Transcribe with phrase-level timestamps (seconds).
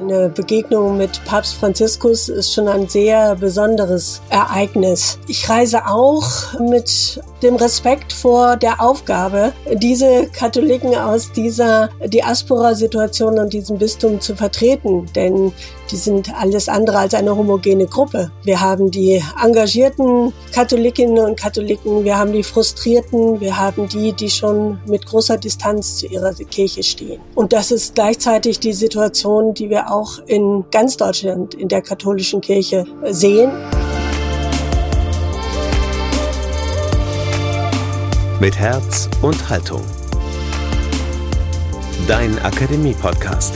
[0.00, 5.18] Eine Begegnung mit Papst Franziskus ist schon ein sehr besonderes Ereignis.
[5.28, 13.52] Ich reise auch mit dem Respekt vor der Aufgabe, diese Katholiken aus dieser Diaspora-Situation und
[13.52, 15.04] diesem Bistum zu vertreten.
[15.14, 15.52] Denn
[15.90, 18.30] die sind alles andere als eine homogene Gruppe.
[18.44, 24.30] Wir haben die engagierten Katholikinnen und Katholiken, wir haben die Frustrierten, wir haben die, die
[24.30, 27.20] schon mit großer Distanz zu ihrer Kirche stehen.
[27.34, 32.40] Und das ist gleichzeitig die Situation, die wir auch in ganz Deutschland in der katholischen
[32.40, 33.50] Kirche sehen.
[38.40, 39.82] Mit Herz und Haltung.
[42.08, 43.54] Dein Akademie-Podcast.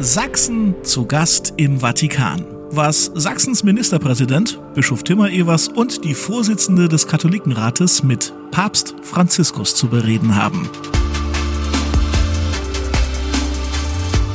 [0.00, 2.44] Sachsen zu Gast im Vatikan.
[2.70, 9.86] Was Sachsens Ministerpräsident, Bischof Timmer Evers und die Vorsitzende des Katholikenrates mit Papst Franziskus zu
[9.86, 10.68] bereden haben.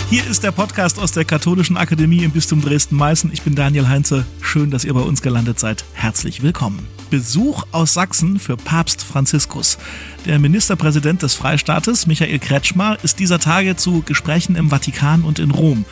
[0.09, 3.31] Hier ist der Podcast aus der Katholischen Akademie im Bistum Dresden-Meißen.
[3.31, 4.25] Ich bin Daniel Heinze.
[4.41, 5.85] Schön, dass ihr bei uns gelandet seid.
[5.93, 6.87] Herzlich willkommen.
[7.11, 9.77] Besuch aus Sachsen für Papst Franziskus.
[10.25, 15.51] Der Ministerpräsident des Freistaates, Michael Kretschmer, ist dieser Tage zu Gesprächen im Vatikan und in
[15.51, 15.85] Rom.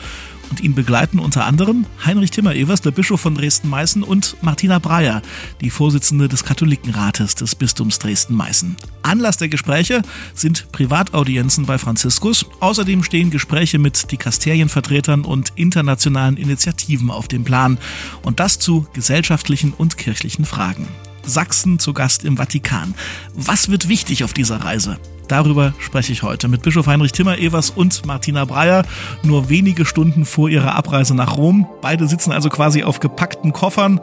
[0.50, 5.22] Und ihn begleiten unter anderem Heinrich Timmer-Evers, der Bischof von Dresden-Meißen, und Martina Breyer,
[5.60, 8.76] die Vorsitzende des Katholikenrates des Bistums Dresden-Meißen.
[9.02, 10.02] Anlass der Gespräche
[10.34, 12.46] sind Privataudienzen bei Franziskus.
[12.60, 17.78] Außerdem stehen Gespräche mit Dikasterienvertretern und internationalen Initiativen auf dem Plan.
[18.22, 20.88] Und das zu gesellschaftlichen und kirchlichen Fragen.
[21.24, 22.94] Sachsen zu Gast im Vatikan.
[23.34, 24.98] Was wird wichtig auf dieser Reise?
[25.28, 28.84] Darüber spreche ich heute mit Bischof Heinrich Timmer-Evers und Martina Breyer,
[29.22, 31.68] nur wenige Stunden vor ihrer Abreise nach Rom.
[31.82, 34.00] Beide sitzen also quasi auf gepackten Koffern.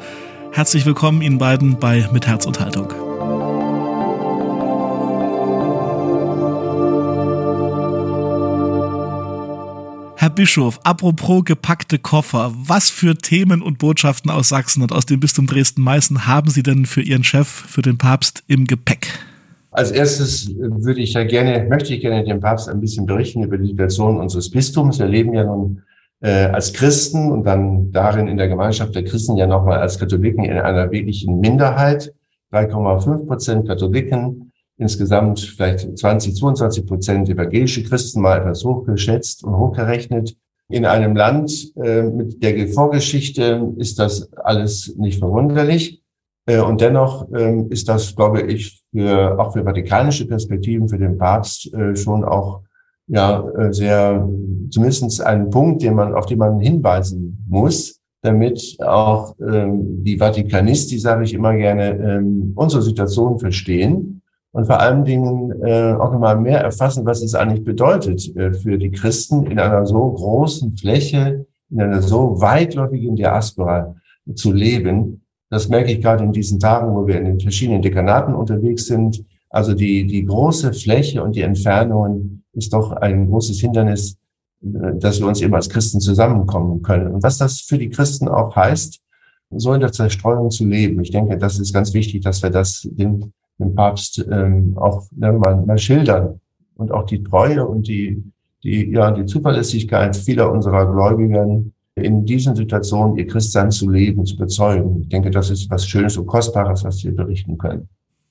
[0.52, 2.94] Herzlich willkommen Ihnen beiden bei Mit Herz und Haltung.
[10.18, 15.20] Herr Bischof, apropos gepackte Koffer, was für Themen und Botschaften aus Sachsen und aus dem
[15.20, 19.20] Bistum Dresden-Meißen haben Sie denn für Ihren Chef, für den Papst im Gepäck?
[19.76, 23.58] Als erstes würde ich ja gerne, möchte ich gerne dem Papst ein bisschen berichten über
[23.58, 25.00] die Situation unseres Bistums.
[25.00, 25.82] Wir leben ja nun
[26.22, 30.46] äh, als Christen und dann darin in der Gemeinschaft der Christen ja nochmal als Katholiken
[30.46, 32.14] in einer wirklichen Minderheit.
[32.54, 40.38] 3,5 Prozent Katholiken, insgesamt vielleicht 20, 22 Prozent evangelische Christen, mal etwas hochgeschätzt und hochgerechnet.
[40.70, 46.02] In einem Land äh, mit der Vorgeschichte ist das alles nicht verwunderlich.
[46.46, 51.18] Äh, und dennoch ähm, ist das, glaube ich, für, auch für vatikanische Perspektiven, für den
[51.18, 52.62] Papst äh, schon auch
[53.08, 54.28] ja äh, sehr
[54.70, 60.98] zumindestens ein Punkt, den man, auf den man hinweisen muss, damit auch ähm, die Vatikanisti,
[60.98, 65.52] sage ich immer gerne, ähm, unsere Situation verstehen und vor allen Dingen
[66.00, 68.22] auch nochmal mehr erfassen, was es eigentlich bedeutet
[68.64, 73.96] für die Christen in einer so großen Fläche, in einer so weitläufigen Diaspora
[74.34, 75.25] zu leben
[75.56, 79.24] das merke ich gerade in diesen Tagen, wo wir in den verschiedenen Dekanaten unterwegs sind.
[79.50, 84.18] Also die, die große Fläche und die Entfernungen ist doch ein großes Hindernis,
[84.62, 87.08] äh, dass wir uns eben als Christen zusammenkommen können.
[87.14, 89.00] Und was das für die Christen auch heißt,
[89.52, 91.00] so in der Zerstreuung zu leben.
[91.00, 95.32] Ich denke, das ist ganz wichtig, dass wir das dem, dem Papst ähm, auch ne,
[95.32, 96.42] mal, mal schildern
[96.76, 98.22] und auch die Treue und die,
[98.62, 104.36] die, ja, die Zuverlässigkeit vieler unserer Gläubigen in diesen Situationen ihr Christsein zu leben, zu
[104.36, 105.02] bezeugen.
[105.02, 107.88] Ich denke, das ist was Schönes und Kostbares, was wir berichten können.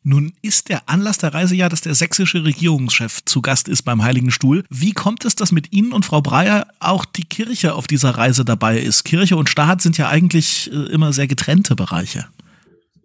[0.06, 4.02] Nun ist der Anlass der Reise ja, dass der sächsische Regierungschef zu Gast ist beim
[4.02, 4.64] Heiligen Stuhl.
[4.68, 8.44] Wie kommt es, dass mit Ihnen und Frau Breyer auch die Kirche auf dieser Reise
[8.44, 9.04] dabei ist?
[9.04, 12.26] Kirche und Staat sind ja eigentlich äh, immer sehr getrennte Bereiche.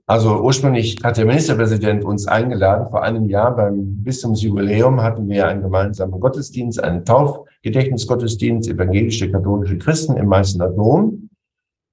[0.10, 2.90] Also ursprünglich hat der Ministerpräsident uns eingeladen.
[2.90, 10.18] Vor einem Jahr beim Bistumsjubiläum hatten wir einen gemeinsamen Gottesdienst, einen Taufgedächtnisgottesdienst, evangelische katholische Christen
[10.18, 11.30] im Meißner Dom.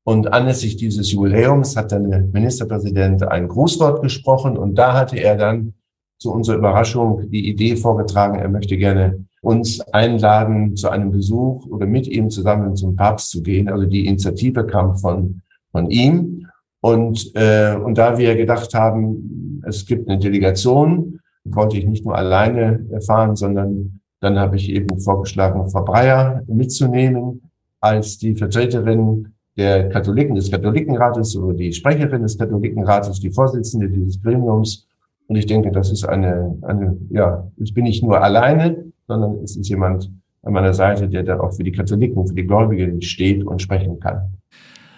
[0.02, 5.74] Und anlässlich dieses Jubiläums hat der Ministerpräsident ein Grußwort gesprochen und da hatte er dann
[6.18, 11.84] zu unserer Überraschung die Idee vorgetragen, er möchte gerne uns einladen zu einem Besuch oder
[11.84, 13.68] mit ihm zusammen zum Papst zu gehen.
[13.68, 16.46] Also die Initiative kam von, von ihm.
[16.80, 22.16] Und, äh, und da wir gedacht haben, es gibt eine Delegation, wollte ich nicht nur
[22.16, 27.50] alleine erfahren, sondern dann habe ich eben vorgeschlagen, Frau Breyer mitzunehmen
[27.80, 34.22] als die Vertreterin der Katholiken, des Katholikenrates oder die Sprecherin des Katholikenrates, die Vorsitzende dieses
[34.22, 34.86] Gremiums.
[35.28, 39.56] Und ich denke, das ist eine, eine, ja, jetzt bin ich nur alleine, sondern es
[39.56, 40.10] ist jemand
[40.42, 43.98] an meiner Seite, der da auch für die Katholiken, für die Gläubigen steht und sprechen
[43.98, 44.32] kann.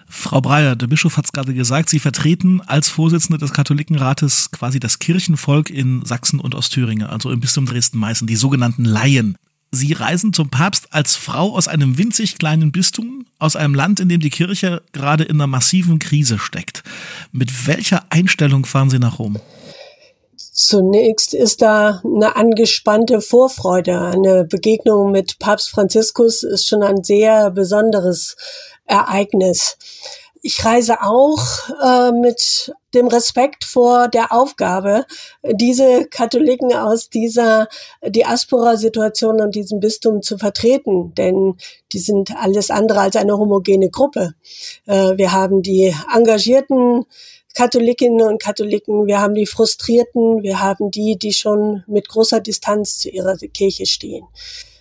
[0.08, 4.81] Frau Breyer, der Bischof hat es gerade gesagt, Sie vertreten als Vorsitzende des Katholikenrates quasi
[4.81, 9.37] das Kirchenvolk in Sachsen und Ostthüringen, also im Bistum Dresden-Meißen, die sogenannten Laien.
[9.70, 14.08] Sie reisen zum Papst als Frau aus einem winzig kleinen Bistum, aus einem Land, in
[14.08, 16.82] dem die Kirche gerade in einer massiven Krise steckt.
[17.31, 19.38] Mit welcher Einstellung fahren Sie nach Rom?
[20.37, 24.00] Zunächst ist da eine angespannte Vorfreude.
[24.00, 28.37] Eine Begegnung mit Papst Franziskus ist schon ein sehr besonderes
[28.88, 29.76] Ereignis.
[30.43, 31.40] Ich reise auch
[31.82, 35.05] äh, mit dem Respekt vor der Aufgabe,
[35.43, 37.69] diese Katholiken aus dieser
[38.02, 41.56] Diaspora-Situation und diesem Bistum zu vertreten, denn
[41.93, 44.35] die sind alles andere als eine homogene Gruppe.
[44.87, 47.05] Äh, wir haben die engagierten
[47.55, 52.99] Katholikinnen und Katholiken, wir haben die Frustrierten, wir haben die, die schon mit großer Distanz
[52.99, 54.25] zu ihrer Kirche stehen.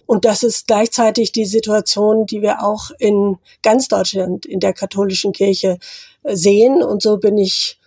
[0.07, 5.33] Und das ist gleichzeitig die Situation, die wir auch in ganz Deutschland in der katholischen
[5.33, 5.77] Kirche
[6.23, 6.81] äh, sehen.
[6.81, 7.79] Und so bin ich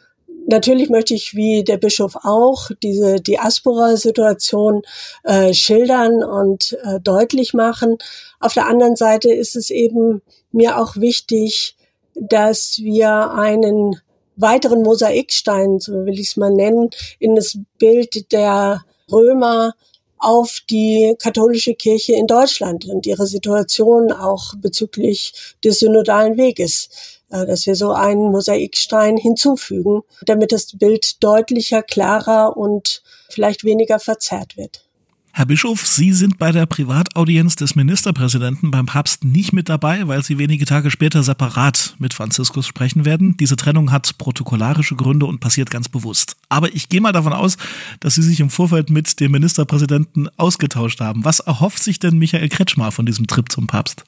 [0.47, 4.83] Natürlich möchte ich, wie der Bischof auch, diese Diaspora-Situation
[5.23, 7.99] äh, schildern und äh, deutlich machen.
[8.41, 11.77] Auf der anderen Seite ist es eben mir auch wichtig,
[12.15, 14.01] dass wir einen
[14.35, 18.83] weiteren Mosaikstein, so will ich es mal nennen, in das Bild der
[19.13, 19.75] Römer
[20.21, 25.33] auf die katholische Kirche in Deutschland und ihre Situation auch bezüglich
[25.65, 26.91] des synodalen Weges,
[27.31, 33.99] äh, dass wir so einen Mosaikstein hinzufügen, damit das Bild deutlicher, klarer und vielleicht weniger
[33.99, 34.85] verzerrt wird.
[35.33, 40.25] Herr Bischof, Sie sind bei der Privataudienz des Ministerpräsidenten beim Papst nicht mit dabei, weil
[40.25, 43.37] Sie wenige Tage später separat mit Franziskus sprechen werden.
[43.39, 46.37] Diese Trennung hat protokollarische Gründe und passiert ganz bewusst.
[46.49, 47.59] Aber ich gehe mal davon aus,
[48.01, 51.25] dass Sie sich im Vorfeld mit dem Ministerpräsidenten ausgetauscht haben.
[51.25, 54.05] Was erhofft sich denn Michael Kretschmer von diesem Trip zum Papst?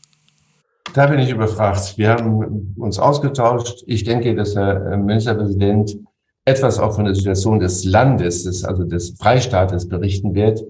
[0.92, 1.96] Da bin ich überfragt.
[1.96, 3.84] Wir haben uns ausgetauscht.
[3.86, 5.96] Ich denke, dass der Ministerpräsident
[6.44, 10.60] etwas auch von der Situation des Landes, also des Freistaates berichten wird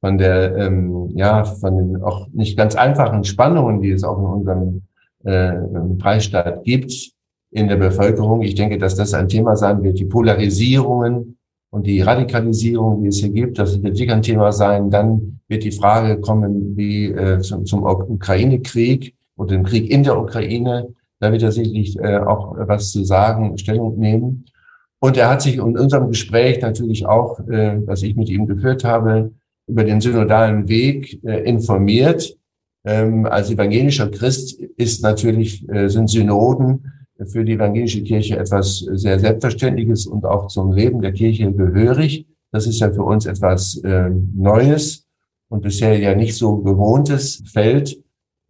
[0.00, 4.24] von der, ähm, ja, von den auch nicht ganz einfachen Spannungen, die es auch in
[4.24, 4.82] unserem
[5.24, 5.52] äh,
[6.00, 6.92] Freistaat gibt
[7.50, 8.42] in der Bevölkerung.
[8.42, 11.38] Ich denke, dass das ein Thema sein wird, die Polarisierungen
[11.70, 14.90] und die Radikalisierung, die es hier gibt, das wird sicher ein Thema sein.
[14.90, 20.18] Dann wird die Frage kommen, wie äh, zum, zum Ukraine-Krieg und dem Krieg in der
[20.18, 20.88] Ukraine.
[21.20, 24.44] Da wird er sicherlich äh, auch was zu sagen, Stellung nehmen.
[25.00, 28.84] Und er hat sich in unserem Gespräch natürlich auch, äh, was ich mit ihm geführt
[28.84, 29.32] habe,
[29.68, 32.36] über den synodalen Weg äh, informiert.
[32.84, 36.92] Ähm, als evangelischer Christ ist natürlich, äh, sind Synoden
[37.26, 42.26] für die evangelische Kirche etwas sehr Selbstverständliches und auch zum Leben der Kirche gehörig.
[42.52, 45.06] Das ist ja für uns etwas äh, Neues
[45.48, 48.00] und bisher ja nicht so gewohntes Feld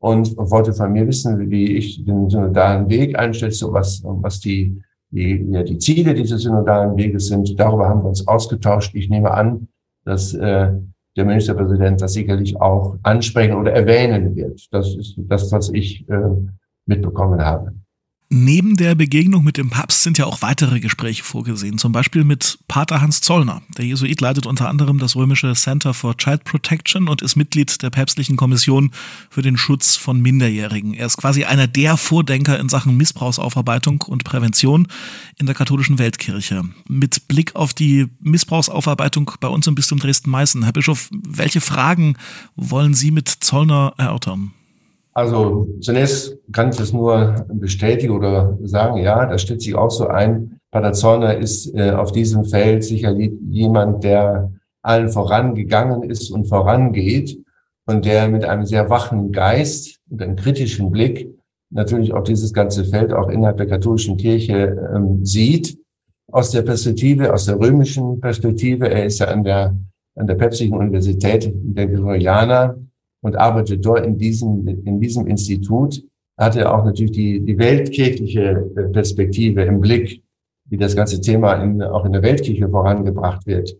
[0.00, 4.80] und wollte von mir wissen, wie ich den synodalen Weg einschätze, was, was die,
[5.10, 7.58] die, ja, die Ziele dieses synodalen Weges sind.
[7.58, 8.94] Darüber haben wir uns ausgetauscht.
[8.94, 9.68] Ich nehme an,
[10.04, 10.72] dass äh,
[11.18, 14.66] der Ministerpräsident das sicherlich auch ansprechen oder erwähnen wird.
[14.72, 16.30] Das ist das, was ich äh,
[16.86, 17.74] mitbekommen habe.
[18.30, 22.58] Neben der Begegnung mit dem Papst sind ja auch weitere Gespräche vorgesehen, zum Beispiel mit
[22.68, 23.62] Pater Hans Zollner.
[23.78, 27.88] Der Jesuit leitet unter anderem das römische Center for Child Protection und ist Mitglied der
[27.88, 28.90] päpstlichen Kommission
[29.30, 30.92] für den Schutz von Minderjährigen.
[30.92, 34.88] Er ist quasi einer der Vordenker in Sachen Missbrauchsaufarbeitung und Prävention
[35.38, 36.64] in der katholischen Weltkirche.
[36.86, 42.18] Mit Blick auf die Missbrauchsaufarbeitung bei uns im Bistum Dresden-Meißen, Herr Bischof, welche Fragen
[42.56, 44.52] wollen Sie mit Zollner erörtern?
[45.18, 50.06] Also zunächst kann ich es nur bestätigen oder sagen, ja, das stellt sich auch so
[50.06, 50.60] ein.
[50.70, 57.36] Pater Zorner ist äh, auf diesem Feld sicherlich jemand, der allen vorangegangen ist und vorangeht
[57.86, 61.28] und der mit einem sehr wachen Geist und einem kritischen Blick
[61.70, 65.78] natürlich auch dieses ganze Feld auch innerhalb der katholischen Kirche ähm, sieht.
[66.30, 69.76] Aus der Perspektive, aus der römischen Perspektive, er ist ja an der,
[70.14, 72.76] an der päpstlichen Universität der Gregorianer
[73.20, 76.02] und arbeitet dort in diesem, in diesem Institut,
[76.36, 80.22] hatte auch natürlich die, die weltkirchliche äh, Perspektive im Blick,
[80.66, 83.76] wie das ganze Thema in, auch in der Weltkirche vorangebracht wird.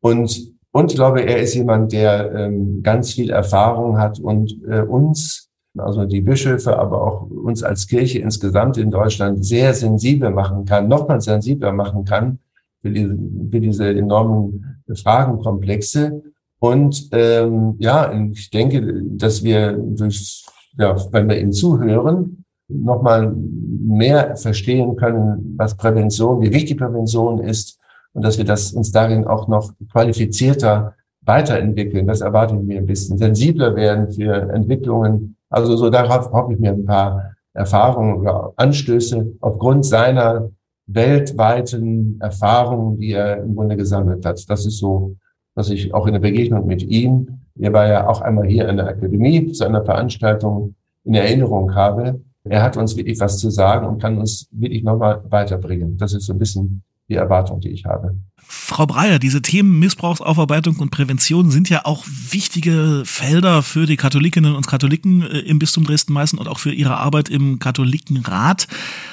[0.00, 4.80] Und, und ich glaube, er ist jemand, der ähm, ganz viel Erfahrung hat und äh,
[4.80, 5.48] uns,
[5.78, 10.88] also die Bischöfe, aber auch uns als Kirche insgesamt in Deutschland sehr sensibel machen kann,
[10.88, 12.38] nochmal sensibler machen kann
[12.82, 13.16] für diese,
[13.50, 16.22] für diese enormen Fragenkomplexe
[16.58, 20.44] und ähm, ja, ich denke, dass wir durch,
[20.78, 27.78] ja, wenn wir ihnen zuhören, nochmal mehr verstehen können, was Prävention, wie wichtig Prävention ist
[28.12, 32.06] und dass wir das uns darin auch noch qualifizierter weiterentwickeln.
[32.06, 35.36] Das erwarte ich mir ein bisschen sensibler werden für Entwicklungen.
[35.50, 40.50] Also so darauf hoffe ich mir ein paar Erfahrungen oder Anstöße aufgrund seiner
[40.86, 44.44] weltweiten Erfahrungen, die er im Grunde gesammelt hat.
[44.48, 45.16] Das ist so,
[45.54, 48.76] was ich auch in der Begegnung mit ihm, er war ja auch einmal hier in
[48.76, 52.20] der Akademie zu einer Veranstaltung in Erinnerung habe.
[52.44, 55.96] Er hat uns wirklich was zu sagen und kann uns wirklich nochmal weiterbringen.
[55.96, 58.16] Das ist so ein bisschen die Erwartung, die ich habe.
[58.36, 64.54] Frau Breyer, diese Themen Missbrauchsaufarbeitung und Prävention sind ja auch wichtige Felder für die Katholikinnen
[64.54, 68.66] und Katholiken äh, im Bistum Dresden-Meißen und auch für ihre Arbeit im Katholikenrat.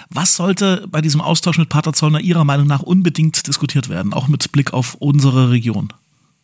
[0.10, 4.28] Was sollte bei diesem Austausch mit Pater Zollner Ihrer Meinung nach unbedingt diskutiert werden, auch
[4.28, 5.90] mit Blick auf unsere Region?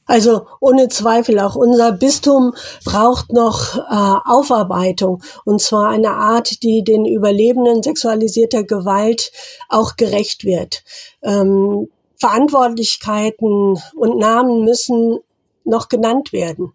[0.08, 2.54] Also ohne Zweifel, auch unser Bistum
[2.86, 9.32] braucht noch äh, Aufarbeitung und zwar eine Art, die den Überlebenden sexualisierter Gewalt
[9.68, 10.84] auch gerecht wird.
[11.22, 15.20] Ähm, Verantwortlichkeiten und Namen müssen
[15.66, 16.74] noch genannt werden.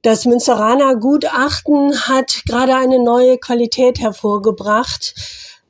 [0.00, 5.14] Das Münsteraner Gutachten hat gerade eine neue Qualität hervorgebracht.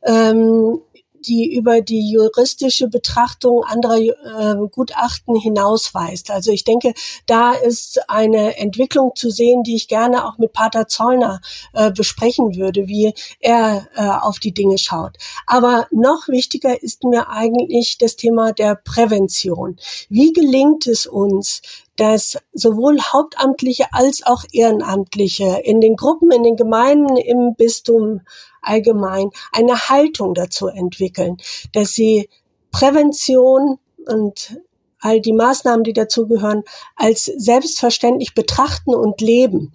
[0.04, 0.81] Ähm,
[1.26, 6.30] die über die juristische Betrachtung anderer äh, Gutachten hinausweist.
[6.30, 6.94] Also ich denke,
[7.26, 11.40] da ist eine Entwicklung zu sehen, die ich gerne auch mit Pater Zollner
[11.72, 15.16] äh, besprechen würde, wie er äh, auf die Dinge schaut.
[15.46, 19.76] Aber noch wichtiger ist mir eigentlich das Thema der Prävention.
[20.08, 21.62] Wie gelingt es uns,
[21.96, 28.22] dass sowohl Hauptamtliche als auch Ehrenamtliche in den Gruppen, in den Gemeinden im Bistum
[28.62, 31.37] allgemein eine Haltung dazu entwickeln,
[31.72, 32.28] dass sie
[32.70, 34.56] Prävention und
[35.02, 36.62] all die Maßnahmen, die dazugehören,
[36.97, 39.75] als selbstverständlich betrachten und leben.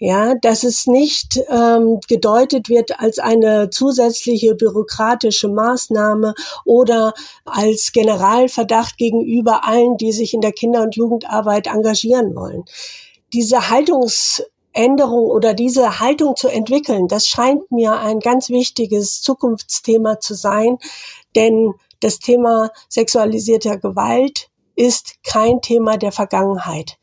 [0.00, 8.96] Ja, dass es nicht ähm, gedeutet wird als eine zusätzliche bürokratische Maßnahme oder als Generalverdacht
[8.96, 12.64] gegenüber allen, die sich in der Kinder- und Jugendarbeit engagieren wollen.
[13.32, 20.20] Diese Haltungs Änderung oder diese Haltung zu entwickeln, das scheint mir ein ganz wichtiges Zukunftsthema
[20.20, 20.78] zu sein,
[21.34, 24.47] denn das Thema sexualisierter Gewalt
[24.78, 26.98] ist kein Thema der Vergangenheit.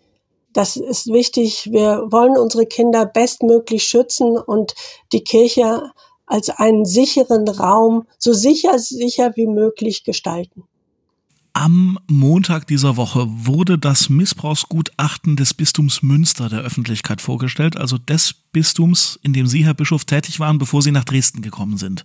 [0.53, 1.69] Das ist wichtig.
[1.71, 4.73] Wir wollen unsere Kinder bestmöglich schützen und
[5.11, 5.91] die Kirche
[6.25, 10.63] als einen sicheren Raum so sicher, sicher wie möglich gestalten.
[11.51, 18.33] Am Montag dieser Woche wurde das Missbrauchsgutachten des Bistums Münster der Öffentlichkeit vorgestellt, also des
[18.33, 22.03] Bistums, in dem Sie, Herr Bischof, tätig waren, bevor Sie nach Dresden gekommen sind.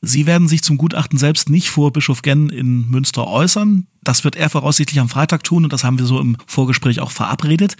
[0.00, 3.86] Sie werden sich zum Gutachten selbst nicht vor Bischof Genn in Münster äußern.
[4.02, 7.10] Das wird er voraussichtlich am Freitag tun und das haben wir so im Vorgespräch auch
[7.10, 7.76] verabredet.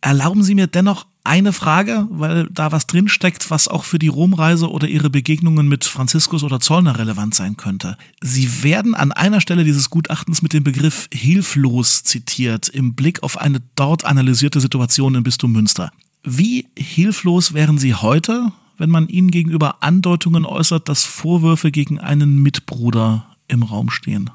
[0.00, 4.70] Erlauben Sie mir dennoch eine Frage, weil da was drinsteckt, was auch für die Romreise
[4.70, 7.96] oder Ihre Begegnungen mit Franziskus oder Zollner relevant sein könnte.
[8.20, 13.38] Sie werden an einer Stelle dieses Gutachtens mit dem Begriff hilflos zitiert im Blick auf
[13.38, 15.90] eine dort analysierte Situation im Bistum Münster.
[16.22, 22.42] Wie hilflos wären Sie heute, wenn man Ihnen gegenüber Andeutungen äußert, dass Vorwürfe gegen einen
[22.42, 24.30] Mitbruder im Raum stehen?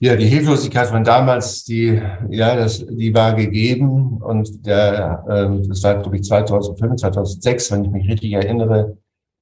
[0.00, 5.82] Ja, die Hilflosigkeit von damals, die, ja, das, die war gegeben und der, ähm, das
[5.82, 8.96] war, glaube ich, 2005, 2006, wenn ich mich richtig erinnere,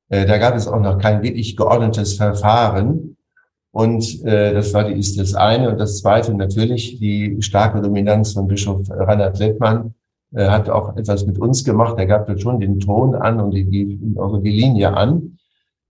[0.09, 3.17] äh, da gab es auch noch kein wirklich geordnetes Verfahren.
[3.71, 5.71] Und äh, das war die, ist das eine.
[5.71, 9.95] Und das zweite natürlich, die starke Dominanz von Bischof Reinhard Lettmann
[10.37, 11.95] äh, hat auch etwas mit uns gemacht.
[11.99, 15.39] Er gab schon den Ton an und die, die, die Linie an.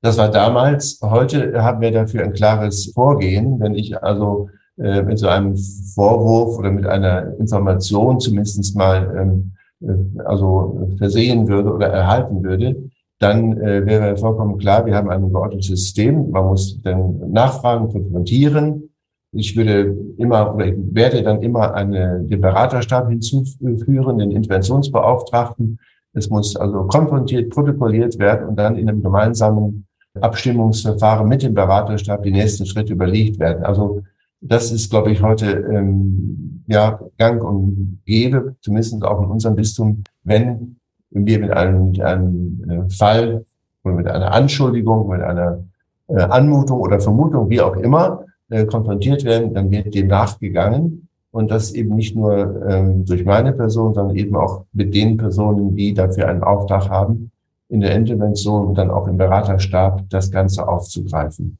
[0.02, 1.00] Das war damals.
[1.02, 3.58] Heute haben wir dafür ein klares Vorgehen.
[3.58, 4.48] Wenn ich also
[4.78, 11.48] äh, mit so einem Vorwurf oder mit einer Information zumindest mal ähm, äh, also versehen
[11.48, 16.30] würde oder erhalten würde, dann äh, wäre vollkommen klar, wir haben ein geordnetes System.
[16.30, 18.90] Man muss dann nachfragen, konfrontieren.
[19.32, 25.78] Ich würde immer oder ich werde dann immer eine, den Beraterstab hinzuführen, den Interventionsbeauftragten.
[26.12, 29.86] Es muss also konfrontiert, protokolliert werden und dann in einem gemeinsamen
[30.20, 33.64] Abstimmungsverfahren mit dem Beraterstab die nächsten Schritte überlegt werden.
[33.64, 34.02] Also
[34.40, 40.04] das ist, glaube ich, heute ähm, ja gang und gäbe, zumindest auch in unserem Bistum,
[40.24, 40.76] wenn
[41.10, 43.44] wir mit einem, mit einem äh, Fall
[43.84, 45.64] oder mit einer Anschuldigung, mit einer
[46.08, 51.08] äh, Anmutung oder Vermutung, wie auch immer, äh, konfrontiert werden, dann wird dem nachgegangen.
[51.30, 55.76] Und das eben nicht nur ähm, durch meine Person, sondern eben auch mit den Personen,
[55.76, 57.30] die dafür einen Auftrag haben,
[57.68, 61.58] in der Intervention und dann auch im Beraterstab das Ganze aufzugreifen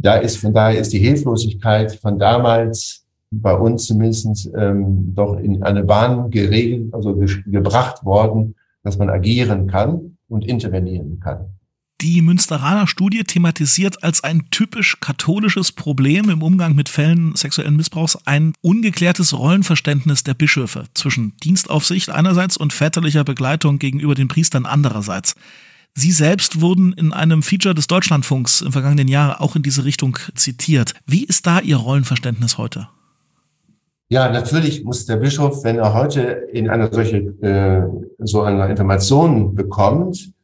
[0.00, 5.62] da ist, von daher ist die Hilflosigkeit von damals bei uns zumindest ähm, doch in
[5.62, 11.55] eine Bahn geregelt, also ge gebracht worden, dass man agieren kann und intervenieren kann.
[12.02, 18.18] Die Münsteraner Studie thematisiert als ein typisch katholisches Problem im Umgang mit Fällen sexuellen Missbrauchs
[18.26, 25.36] ein ungeklärtes Rollenverständnis der Bischöfe zwischen Dienstaufsicht einerseits und väterlicher Begleitung gegenüber den Priestern andererseits.
[25.94, 30.18] Sie selbst wurden in einem Feature des Deutschlandfunks im vergangenen Jahr auch in diese Richtung
[30.34, 30.92] zitiert.
[31.06, 32.88] Wie ist da Ihr Rollenverständnis heute?
[34.10, 36.20] Ja, natürlich muss der Bischof, wenn er heute
[36.52, 37.82] in einer solche äh,
[38.18, 40.35] so einer Information bekommt,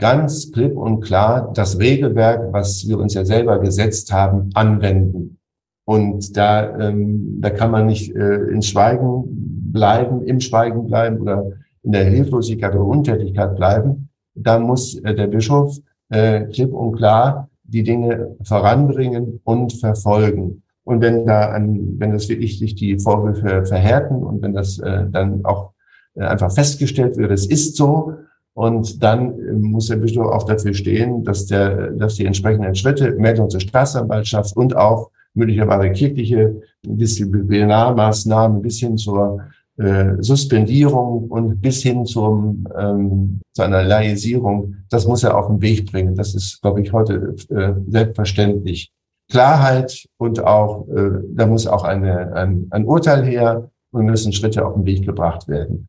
[0.00, 5.38] ganz klipp und klar das Regelwerk, was wir uns ja selber gesetzt haben, anwenden.
[5.84, 9.24] Und da, ähm, da kann man nicht äh, ins Schweigen
[9.72, 11.52] bleiben, im Schweigen bleiben oder
[11.82, 14.08] in der Hilflosigkeit oder Untätigkeit bleiben.
[14.34, 15.76] Da muss äh, der Bischof
[16.08, 20.62] äh, klipp und klar die Dinge voranbringen und verfolgen.
[20.84, 25.04] Und wenn da an, wenn das wirklich sich die Vorwürfe verhärten und wenn das äh,
[25.10, 25.72] dann auch
[26.14, 28.14] äh, einfach festgestellt wird, es ist so,
[28.60, 33.12] und dann äh, muss der Bischof auch dafür stehen, dass der, dass die entsprechenden Schritte,
[33.12, 39.40] Meldung zur Staatsanwaltschaft und auch möglicherweise kirchliche Disziplinarmaßnahmen bis hin zur
[39.78, 45.62] äh, Suspendierung und bis hin zum, ähm, zu einer Laisierung, das muss er auf den
[45.62, 46.14] Weg bringen.
[46.14, 48.92] Das ist, glaube ich, heute äh, selbstverständlich.
[49.30, 54.66] Klarheit und auch, äh, da muss auch eine, ein, ein Urteil her und müssen Schritte
[54.66, 55.88] auf den Weg gebracht werden.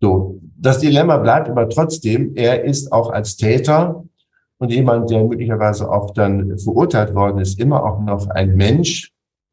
[0.00, 4.04] So, das Dilemma bleibt aber trotzdem, er ist auch als Täter
[4.58, 9.12] und jemand, der möglicherweise auch dann verurteilt worden ist, immer auch noch ein Mensch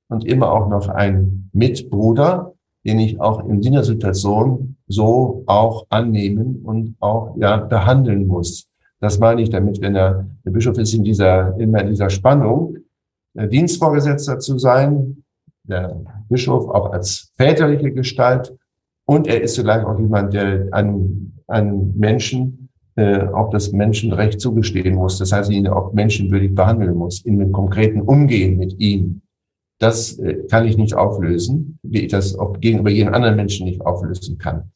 [0.10, 2.54] und immer auch noch ein Mitbruder,
[2.86, 8.68] den ich auch in dieser Situation so auch annehmen und auch ja behandeln muss.
[9.00, 12.78] Das meine ich damit, wenn er, der Bischof ist in dieser, immer in dieser Spannung,
[13.34, 15.24] Dienstvorgesetzter zu sein,
[15.64, 16.00] der
[16.30, 18.56] Bischof auch als väterliche Gestalt
[19.06, 24.96] und er ist zugleich auch jemand, der an, an Menschen äh, auch das Menschenrecht zugestehen
[24.96, 25.18] muss.
[25.18, 29.22] Das heißt, ihn auch menschenwürdig behandeln muss, in dem konkreten Umgehen mit ihm.
[29.80, 33.82] Das äh, kann ich nicht auflösen, wie ich das auch gegenüber jedem anderen Menschen nicht
[33.82, 34.72] auflösen kann.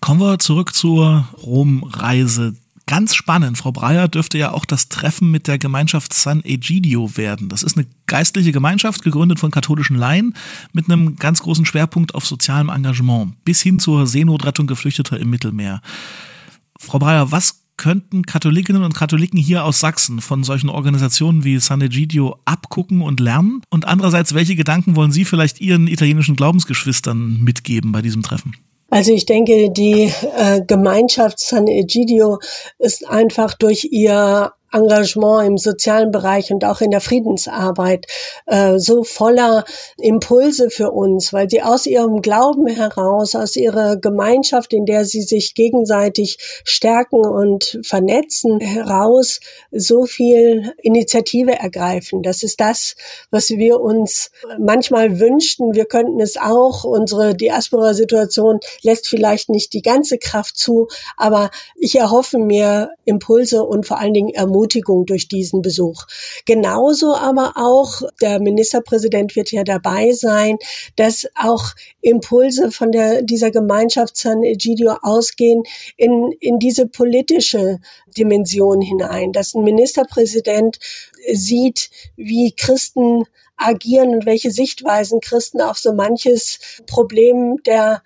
[0.00, 2.54] Kommen wir zurück zur Rom-Reise.
[2.88, 3.58] Ganz spannend.
[3.58, 7.50] Frau Breyer dürfte ja auch das Treffen mit der Gemeinschaft San Egidio werden.
[7.50, 10.34] Das ist eine geistliche Gemeinschaft, gegründet von katholischen Laien,
[10.72, 15.82] mit einem ganz großen Schwerpunkt auf sozialem Engagement, bis hin zur Seenotrettung Geflüchteter im Mittelmeer.
[16.78, 21.82] Frau Breyer, was könnten Katholikinnen und Katholiken hier aus Sachsen von solchen Organisationen wie San
[21.82, 23.60] Egidio abgucken und lernen?
[23.68, 28.54] Und andererseits, welche Gedanken wollen Sie vielleicht Ihren italienischen Glaubensgeschwistern mitgeben bei diesem Treffen?
[28.90, 32.38] Also ich denke, die äh, Gemeinschaft San Egidio
[32.78, 38.06] ist einfach durch ihr Engagement im sozialen Bereich und auch in der Friedensarbeit
[38.46, 39.64] äh, so voller
[39.96, 45.22] Impulse für uns, weil sie aus ihrem Glauben heraus, aus ihrer Gemeinschaft, in der sie
[45.22, 52.22] sich gegenseitig stärken und vernetzen, heraus so viel Initiative ergreifen.
[52.22, 52.94] Das ist das,
[53.30, 55.74] was wir uns manchmal wünschten.
[55.74, 56.84] Wir könnten es auch.
[56.84, 63.86] Unsere Diaspora-Situation lässt vielleicht nicht die ganze Kraft zu, aber ich erhoffe mir Impulse und
[63.86, 66.04] vor allen Dingen Ermutigung Ermutigung durch diesen Besuch.
[66.44, 70.58] Genauso aber auch, der Ministerpräsident wird ja dabei sein,
[70.96, 75.62] dass auch Impulse von der, dieser Gemeinschaft San Egidio ausgehen
[75.96, 77.78] in, in diese politische
[78.16, 80.78] Dimension hinein, dass ein Ministerpräsident
[81.32, 83.24] sieht, wie Christen
[83.56, 88.02] agieren und welche Sichtweisen Christen auf so manches Problem der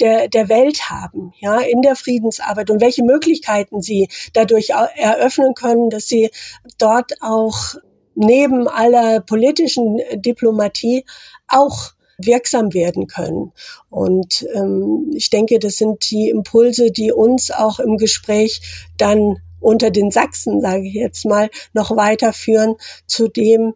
[0.00, 5.90] der, der Welt haben, ja, in der Friedensarbeit und welche Möglichkeiten sie dadurch eröffnen können,
[5.90, 6.30] dass sie
[6.78, 7.74] dort auch
[8.14, 11.04] neben aller politischen Diplomatie
[11.48, 13.52] auch wirksam werden können.
[13.90, 18.60] Und ähm, ich denke, das sind die Impulse, die uns auch im Gespräch
[18.96, 22.74] dann unter den Sachsen, sage ich jetzt mal, noch weiterführen
[23.06, 23.74] zu dem,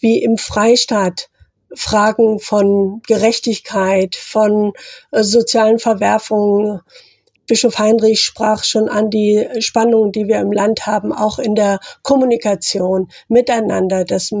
[0.00, 1.28] wie im Freistaat
[1.76, 4.72] Fragen von Gerechtigkeit, von
[5.10, 6.80] äh, sozialen Verwerfungen.
[7.46, 11.78] Bischof Heinrich sprach schon an die Spannungen, die wir im Land haben, auch in der
[12.02, 14.32] Kommunikation miteinander, dass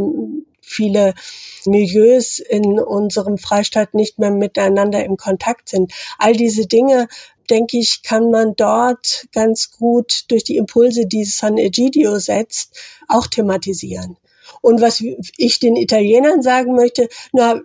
[0.62, 1.14] viele
[1.66, 5.92] Milieus in unserem Freistaat nicht mehr miteinander im Kontakt sind.
[6.18, 7.08] All diese Dinge
[7.50, 13.26] denke ich, kann man dort ganz gut durch die Impulse, die San Egidio setzt, auch
[13.26, 14.16] thematisieren.
[14.64, 15.04] Und was
[15.36, 17.60] ich den Italienern sagen möchte, na,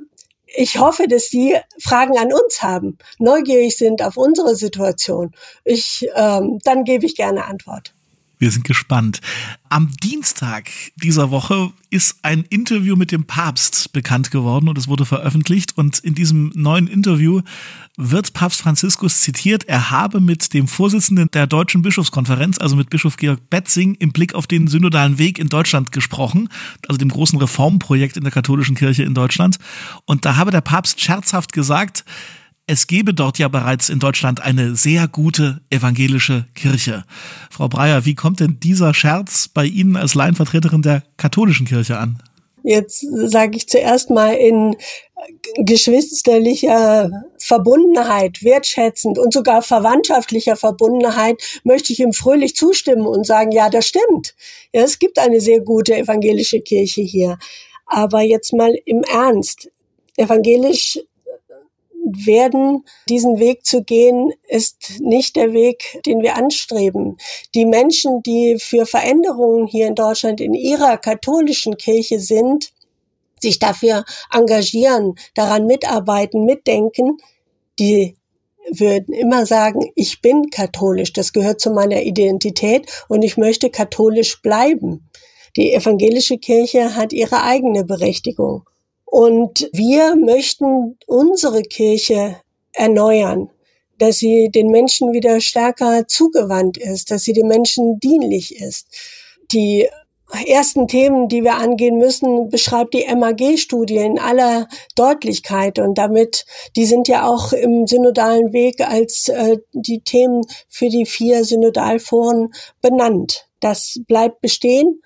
[0.45, 5.31] ich hoffe, dass die Fragen an uns haben, neugierig sind auf unsere Situation.
[5.63, 7.93] Ich, ähm, dann gebe ich gerne Antwort.
[8.41, 9.19] Wir sind gespannt.
[9.67, 15.03] Am Dienstag dieser Woche ist ein Interview mit dem Papst bekannt geworden und es wurde
[15.03, 15.77] veröffentlicht.
[15.77, 17.41] Und in diesem neuen Interview
[17.97, 23.17] wird Papst Franziskus zitiert, er habe mit dem Vorsitzenden der Deutschen Bischofskonferenz, also mit Bischof
[23.17, 26.47] Georg Betzing, im Blick auf den synodalen Weg in Deutschland gesprochen,
[26.87, 29.57] also dem großen Reformprojekt in der katholischen Kirche in Deutschland.
[30.05, 32.05] Und da habe der Papst scherzhaft gesagt,
[32.69, 37.03] es gebe dort ja bereits in Deutschland eine sehr gute evangelische Kirche.
[37.49, 42.21] Frau Breyer, wie kommt denn dieser Scherz bei Ihnen als Laienvertreterin der katholischen Kirche an?
[42.61, 44.75] Jetzt sage ich zuerst mal in
[45.57, 53.71] geschwisterlicher Verbundenheit, wertschätzend und sogar verwandtschaftlicher Verbundenheit möchte ich ihm fröhlich zustimmen und sagen, ja,
[53.71, 54.35] das stimmt.
[54.73, 57.39] Ja, es gibt eine sehr gute evangelische Kirche hier.
[57.87, 59.71] Aber jetzt mal im Ernst.
[60.17, 60.99] Evangelisch
[62.25, 67.17] werden, diesen Weg zu gehen, ist nicht der Weg, den wir anstreben.
[67.55, 72.71] Die Menschen, die für Veränderungen hier in Deutschland in ihrer katholischen Kirche sind,
[73.41, 77.17] sich dafür engagieren, daran mitarbeiten, mitdenken,
[77.79, 78.15] die
[78.71, 84.41] würden immer sagen, ich bin katholisch, das gehört zu meiner Identität und ich möchte katholisch
[84.41, 85.09] bleiben.
[85.55, 88.68] Die evangelische Kirche hat ihre eigene Berechtigung.
[89.11, 92.39] Und wir möchten unsere Kirche
[92.73, 93.49] erneuern,
[93.97, 98.87] dass sie den Menschen wieder stärker zugewandt ist, dass sie den Menschen dienlich ist.
[99.51, 99.89] Die
[100.45, 105.79] ersten Themen, die wir angehen müssen, beschreibt die MAG-Studie in aller Deutlichkeit.
[105.79, 106.45] Und damit,
[106.75, 112.53] die sind ja auch im synodalen Weg als äh, die Themen für die vier Synodalforen
[112.79, 113.47] benannt.
[113.59, 115.01] Das bleibt bestehen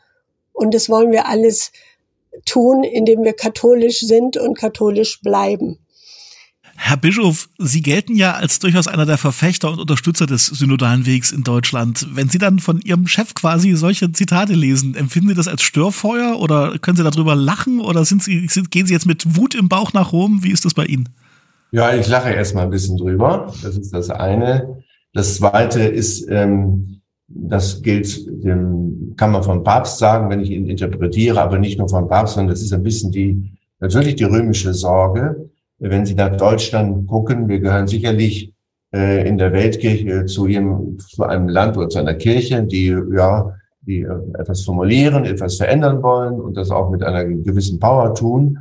[0.52, 1.72] und das wollen wir alles
[2.46, 5.78] tun, indem wir katholisch sind und katholisch bleiben.
[6.76, 11.32] Herr Bischof, Sie gelten ja als durchaus einer der Verfechter und Unterstützer des synodalen Wegs
[11.32, 12.08] in Deutschland.
[12.14, 16.40] Wenn Sie dann von Ihrem Chef quasi solche Zitate lesen, empfinden Sie das als Störfeuer
[16.40, 19.70] oder können Sie darüber lachen oder sind Sie, sind, gehen Sie jetzt mit Wut im
[19.70, 20.44] Bauch nach Rom?
[20.44, 21.10] Wie ist das bei Ihnen?
[21.72, 23.54] Ja, ich lache erstmal ein bisschen drüber.
[23.62, 24.84] Das ist das eine.
[25.14, 27.02] Das zweite ist, ähm,
[27.36, 28.28] das gilt,
[29.18, 32.54] kann man vom Papst sagen, wenn ich ihn interpretiere, aber nicht nur vom Papst, sondern
[32.54, 35.50] das ist ein bisschen die, natürlich die römische Sorge.
[35.80, 38.54] Wenn Sie nach Deutschland gucken, wir gehören sicherlich
[38.94, 43.54] äh, in der Weltkirche zu ihrem, zu einem Land oder zu einer Kirche, die, ja,
[43.82, 48.60] die äh, etwas formulieren, etwas verändern wollen und das auch mit einer gewissen Power tun.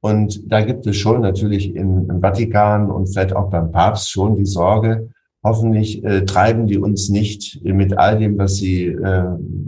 [0.00, 4.36] Und da gibt es schon natürlich in, im Vatikan und vielleicht auch beim Papst schon
[4.36, 5.08] die Sorge,
[5.44, 9.24] hoffentlich äh, treiben die uns nicht mit all dem, was sie, äh,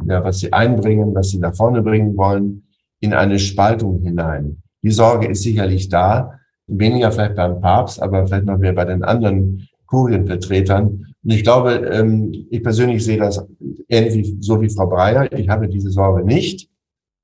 [0.06, 2.64] ja, was sie einbringen, was sie nach vorne bringen wollen,
[3.00, 4.62] in eine Spaltung hinein.
[4.82, 6.32] Die Sorge ist sicherlich da,
[6.66, 11.06] weniger vielleicht beim Papst, aber vielleicht noch mehr bei den anderen Kurienvertretern.
[11.22, 13.44] Und ich glaube, ähm, ich persönlich sehe das
[13.88, 15.30] ähnlich so wie Frau Breyer.
[15.32, 16.68] Ich habe diese Sorge nicht.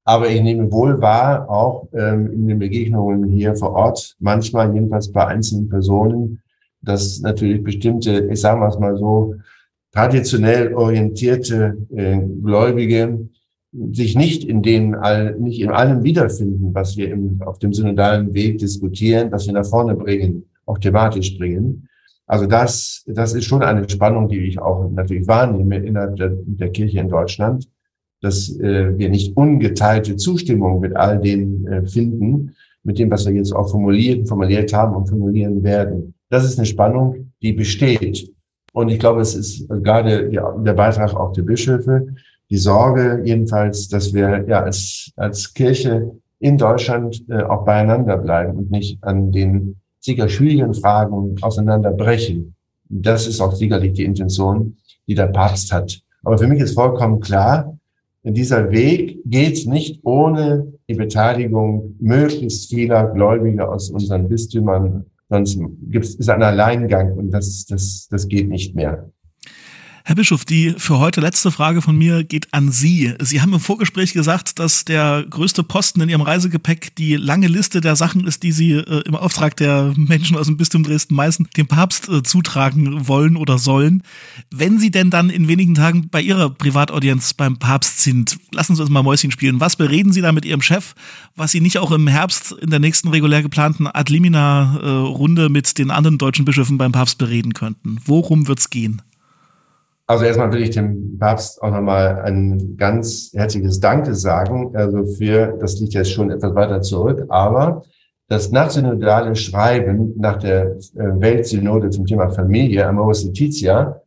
[0.05, 5.11] Aber ich nehme wohl wahr, auch ähm, in den Begegnungen hier vor Ort, manchmal jedenfalls
[5.11, 6.43] bei einzelnen Personen,
[6.87, 9.35] dass natürlich bestimmte, ich sage mal so,
[9.93, 13.29] traditionell orientierte äh, Gläubige
[13.93, 18.33] sich nicht in den all, nicht in allem wiederfinden, was wir im, auf dem synodalen
[18.33, 21.89] Weg diskutieren, was wir nach vorne bringen, auch thematisch bringen.
[22.27, 26.71] Also das, das ist schon eine Spannung, die ich auch natürlich wahrnehme innerhalb der, der
[26.71, 27.69] Kirche in Deutschland,
[28.21, 33.35] dass äh, wir nicht ungeteilte Zustimmung mit all dem äh, finden, mit dem, was wir
[33.35, 36.15] jetzt auch formuliert, formuliert haben und formulieren werden.
[36.29, 38.33] Das ist eine Spannung, die besteht.
[38.73, 42.09] Und ich glaube, es ist gerade der Beitrag auch der Bischöfe,
[42.51, 48.57] die Sorge jedenfalls, dass wir ja als, als Kirche in Deutschland äh, auch beieinander bleiben
[48.57, 52.55] und nicht an den sicher schwierigen Fragen auseinanderbrechen.
[52.89, 54.77] Das ist auch sicherlich die Intention,
[55.09, 55.99] die der Papst hat.
[56.23, 57.77] Aber für mich ist vollkommen klar,
[58.23, 66.05] dieser Weg geht nicht ohne die Beteiligung möglichst vieler Gläubiger aus unseren Bistümern Sonst gibt
[66.05, 69.11] es ein Alleingang und das, das, das geht nicht mehr.
[70.09, 73.13] Herr Bischof, die für heute letzte Frage von mir geht an Sie.
[73.19, 77.81] Sie haben im Vorgespräch gesagt, dass der größte Posten in Ihrem Reisegepäck die lange Liste
[77.81, 81.67] der Sachen ist, die Sie äh, im Auftrag der Menschen aus dem Bistum Dresden-Meißen dem
[81.67, 84.05] Papst äh, zutragen wollen oder sollen.
[84.53, 88.83] Wenn Sie denn dann in wenigen Tagen bei Ihrer Privataudienz beim Papst sind, lassen Sie
[88.83, 89.59] uns mal Mäuschen spielen.
[89.59, 90.95] Was bereden Sie da mit Ihrem Chef,
[91.35, 95.79] was Sie nicht auch im Herbst in der nächsten regulär geplanten Ad Limina-Runde äh, mit
[95.79, 97.99] den anderen deutschen Bischöfen beim Papst bereden könnten?
[98.05, 99.03] Worum wird's gehen?
[100.07, 104.77] Also erstmal will ich dem Papst auch nochmal ein ganz herzliches Danke sagen.
[104.77, 107.83] Also für, das liegt jetzt schon etwas weiter zurück, aber
[108.29, 114.01] das nachsynodale Schreiben nach der äh, Weltsynode zum Thema Familie, Amoris Laetitia,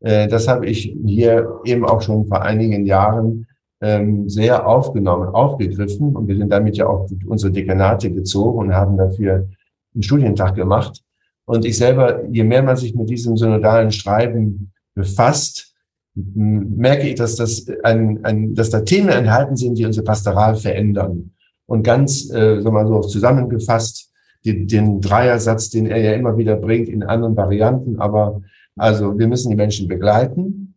[0.00, 3.46] äh, das habe ich hier eben auch schon vor einigen Jahren
[3.80, 8.96] ähm, sehr aufgenommen, aufgegriffen und wir sind damit ja auch unsere Dekanate gezogen und haben
[8.96, 9.48] dafür
[9.94, 11.02] einen Studientag gemacht.
[11.44, 15.74] Und ich selber, je mehr man sich mit diesem synodalen Schreiben befasst,
[16.14, 21.30] merke ich, dass, das ein, ein, dass da Themen enthalten sind, die unsere Pastoral verändern.
[21.66, 24.10] Und ganz, äh, so mal so zusammengefasst,
[24.44, 27.98] den, den Dreiersatz, den er ja immer wieder bringt in anderen Varianten.
[28.00, 28.42] Aber
[28.76, 30.74] also wir müssen die Menschen begleiten.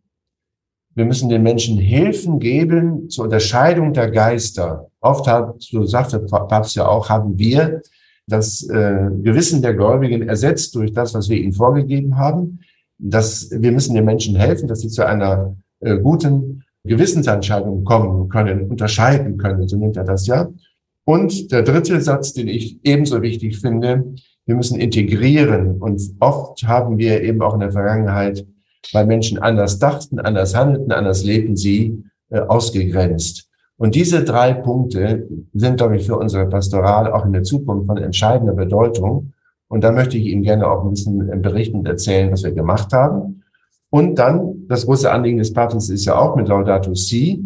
[0.94, 4.88] Wir müssen den Menschen Hilfen geben zur Unterscheidung der Geister.
[5.00, 7.82] Oft hat, so sagte Papst ja auch, haben wir
[8.26, 12.60] das äh, Gewissen der Gläubigen ersetzt durch das, was wir ihnen vorgegeben haben.
[12.98, 18.70] Dass wir müssen den Menschen helfen, dass sie zu einer äh, guten Gewissensentscheidung kommen können,
[18.70, 20.48] unterscheiden können, so nennt er das ja.
[21.04, 24.14] Und der dritte Satz, den ich ebenso wichtig finde,
[24.46, 25.80] wir müssen integrieren.
[25.80, 28.46] Und oft haben wir eben auch in der Vergangenheit,
[28.92, 33.48] weil Menschen anders dachten, anders handelten, anders lebten, sie äh, ausgegrenzt.
[33.76, 37.98] Und diese drei Punkte sind, glaube ich, für unsere Pastoral auch in der Zukunft von
[37.98, 39.32] entscheidender Bedeutung.
[39.68, 42.92] Und da möchte ich Ihnen gerne auch ein bisschen berichten und erzählen, was wir gemacht
[42.92, 43.42] haben.
[43.90, 47.44] Und dann, das große Anliegen des Papstes ist ja auch mit Laudato Si,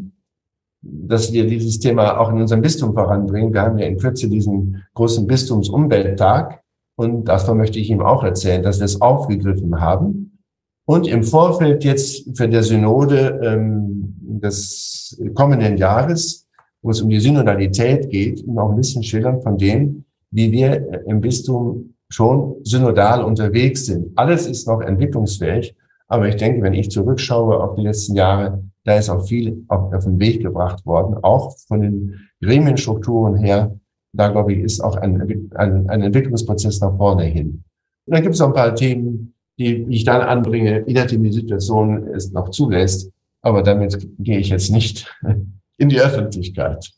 [0.83, 3.53] dass wir dieses Thema auch in unserem Bistum voranbringen.
[3.53, 6.63] Wir haben ja in Kürze diesen großen Bistumsumwelttag.
[6.97, 10.39] Und davon möchte ich ihm auch erzählen, dass wir es aufgegriffen haben.
[10.87, 16.49] Und im Vorfeld jetzt für der Synode ähm, des kommenden Jahres,
[16.83, 21.21] wo es um die Synodalität geht, noch ein bisschen schildern von dem, wie wir im
[21.21, 24.13] Bistum schon synodal unterwegs sind.
[24.17, 25.75] Alles ist noch entwicklungsfähig,
[26.09, 29.93] aber ich denke, wenn ich zurückschaue auf die letzten Jahre, da ist auch viel auf,
[29.93, 33.79] auf den Weg gebracht worden, auch von den Gremienstrukturen her.
[34.13, 37.63] Da, glaube ich, ist auch ein, ein, ein Entwicklungsprozess nach vorne hin.
[38.07, 41.33] Und dann gibt es noch ein paar Themen, die ich dann anbringe, je nachdem die
[41.33, 43.13] Situation es noch zulässt.
[43.43, 45.07] Aber damit gehe ich jetzt nicht
[45.79, 46.91] in die Öffentlichkeit.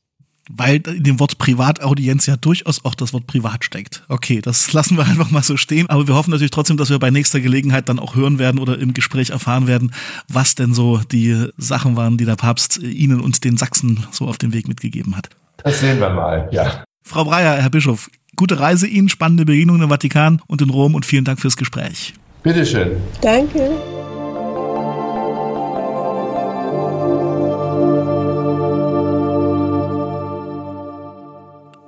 [0.50, 4.02] Weil in dem Wort Privataudienz ja durchaus auch das Wort privat steckt.
[4.08, 5.88] Okay, das lassen wir einfach mal so stehen.
[5.88, 8.78] Aber wir hoffen natürlich trotzdem, dass wir bei nächster Gelegenheit dann auch hören werden oder
[8.78, 9.92] im Gespräch erfahren werden,
[10.28, 14.38] was denn so die Sachen waren, die der Papst Ihnen und den Sachsen so auf
[14.38, 15.30] den Weg mitgegeben hat.
[15.62, 16.84] Das sehen wir mal, ja.
[17.02, 21.06] Frau Breyer, Herr Bischof, gute Reise Ihnen, spannende Begegnungen im Vatikan und in Rom und
[21.06, 22.14] vielen Dank fürs Gespräch.
[22.42, 22.96] Bitteschön.
[23.20, 23.70] Danke.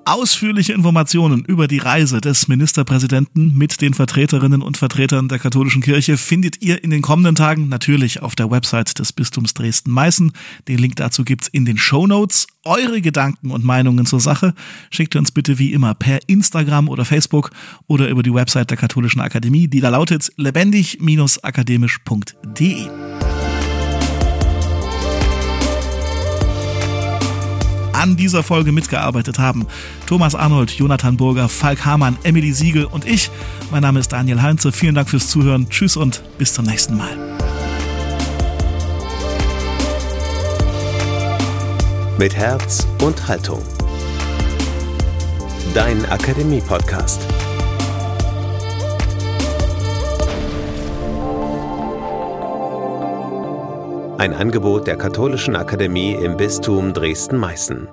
[0.06, 6.18] Ausführliche Informationen über die Reise des Ministerpräsidenten mit den Vertreterinnen und Vertretern der katholischen Kirche
[6.18, 10.32] findet ihr in den kommenden Tagen natürlich auf der Website des Bistums Dresden-Meißen.
[10.68, 12.46] Den Link dazu gibt's in den Show Notes.
[12.64, 14.52] Eure Gedanken und Meinungen zur Sache
[14.90, 17.50] schickt uns bitte wie immer per Instagram oder Facebook
[17.86, 22.88] oder über die Website der Katholischen Akademie, die da lautet lebendig-akademisch.de.
[28.04, 29.66] an dieser Folge mitgearbeitet haben.
[30.04, 33.30] Thomas Arnold, Jonathan Burger, Falk Hamann, Emily Siegel und ich.
[33.70, 34.72] Mein Name ist Daniel Heinze.
[34.72, 35.70] Vielen Dank fürs Zuhören.
[35.70, 37.16] Tschüss und bis zum nächsten Mal.
[42.18, 43.62] Mit Herz und Haltung.
[45.72, 47.22] Dein Akademie-Podcast.
[54.18, 57.88] Ein Angebot der Katholischen Akademie im Bistum Dresden-Meißen.